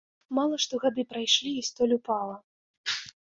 [0.37, 2.35] Мала што гады прайшлі і столь упала.